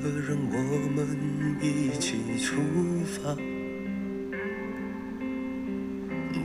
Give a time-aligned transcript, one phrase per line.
[0.00, 0.56] 人，我
[0.94, 1.06] 们
[1.60, 2.56] 一起出
[3.04, 3.34] 发，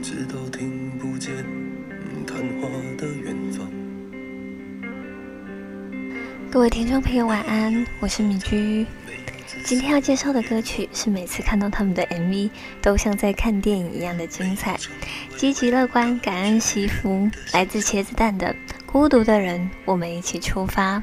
[0.02, 1.34] 直到听不见
[2.26, 2.68] 谈话
[2.98, 3.66] 的远方。
[6.50, 8.86] 各位听众朋友，晚安，我是米居。
[9.64, 12.50] 今天要介绍的歌曲是每次看到他们的 MV
[12.82, 14.78] 都像在看电影一样的精彩，
[15.36, 18.54] 积极乐观，感恩惜福，来自茄子蛋的
[18.84, 21.02] 《孤独的人》，我们一起出发。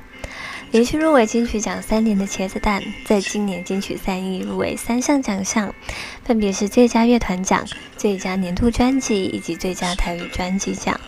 [0.76, 5.74] 连续入围金曲奖三年的茄子蛋，在今年金曲三亿入围三项奖项，
[6.26, 7.66] 分别是最佳乐团奖、
[7.96, 11.00] 最佳年度专辑以及最佳台语专辑奖。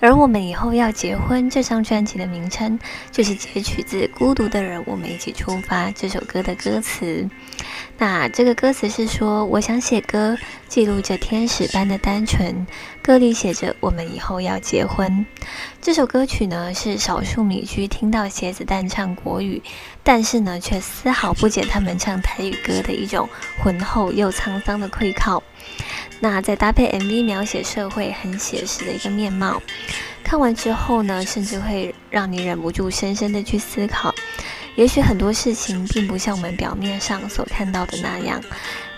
[0.00, 2.78] 而我们以后要结婚这张专辑的名称，
[3.10, 7.28] 就是截取自《孤独的人》，我们一起出发这首歌的歌词。
[7.98, 10.38] 那这个歌词是说，我想写歌，
[10.72, 12.66] 记录着天使般的单纯。
[13.02, 15.26] 歌里写着，我们以后要结婚。
[15.82, 19.62] 这首歌曲呢，是少数米居听到茄子蛋唱国语，
[20.02, 23.28] 但是呢，却丝毫不减他们唱台语歌的一种
[23.62, 25.42] 浑厚又沧桑的愧靠。
[26.20, 29.60] 那再搭配 MV 描写社会很写实的一个面貌，
[30.24, 34.14] 看完之后呢，甚至会让你忍不住深深的去思考，
[34.76, 38.40] 也许很多事情并不像我们表面上所看到的那样，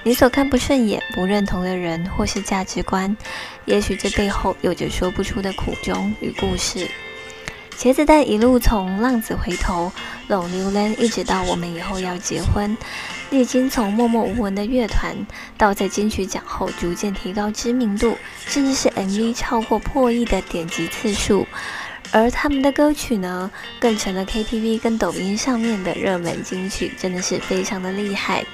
[0.06, 3.16] 你所看不顺眼、不认同的人或是价值观，
[3.64, 6.86] 也许这背后有着说不出的苦衷与故事。
[7.78, 9.90] 茄子蛋一路从浪子回头、
[10.28, 12.76] 冷流连，一直到我们以后要结婚。
[13.30, 15.16] 历经从默默无闻的乐团，
[15.56, 18.16] 到在金曲奖后逐渐提高知名度，
[18.46, 21.46] 甚至是 MV 超过破亿的点击次数，
[22.12, 28.44] 而他们的歌曲呢，更成了 KTV 跟抖音上面的热门金曲，真的是非常的厉害。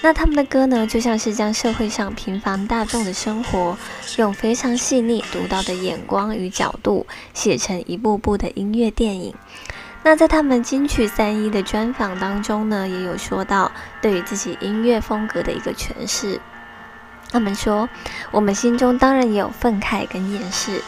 [0.00, 3.76] 那他们的歌呢，就像是将社会上平凡大众的生活，
[4.16, 9.34] 用非常细腻独到的眼光与角度，写成一部部的音乐电影。
[10.04, 16.40] 那在他们金曲三一的专访当中呢，也有说到对于自己音乐风格的一个诠释。
[17.30, 17.88] 他们说
[18.30, 20.80] ：“我们心中当然也有愤慨跟厌世，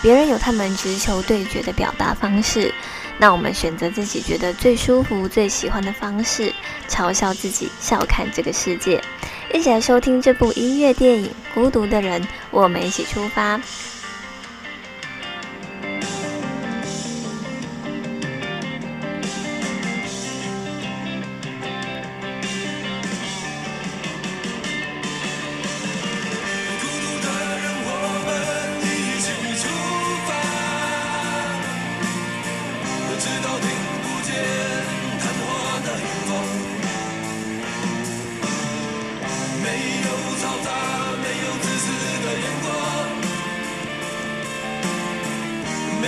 [0.00, 2.72] 别人有他们直球对决的表达方式，
[3.18, 6.52] 那我们选择自己觉得最舒服、最喜欢的方式，
[6.88, 9.02] 嘲笑自己，笑看这个世界。”
[9.52, 13.58] 一起来收听这部音乐电影《孤独的人》，我们一起出发。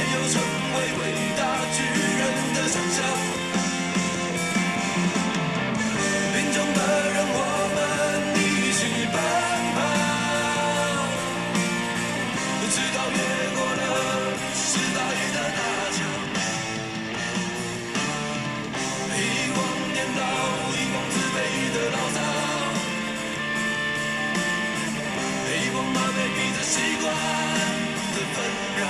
[0.00, 1.00] 没有成为伟
[1.36, 1.42] 大
[1.76, 2.22] 巨人
[2.54, 2.98] 的想象，
[6.32, 6.80] 贫穷的
[7.12, 7.38] 人我
[7.74, 7.78] 们
[8.34, 8.40] 一
[8.72, 8.80] 起
[9.12, 9.14] 奔
[9.76, 9.78] 跑，
[12.70, 13.18] 直到越
[13.52, 13.82] 过了
[14.54, 14.98] 时代
[15.34, 15.58] 的那
[15.92, 15.98] 条，
[19.16, 19.20] 遗
[19.54, 19.58] 忘
[19.92, 20.18] 年少、
[20.72, 21.36] 遗忘自卑
[21.74, 22.18] 的牢骚，
[25.44, 26.72] 遗忘马背、遗忘习
[27.02, 27.04] 惯
[28.14, 28.36] 的纷
[28.80, 28.82] 扰。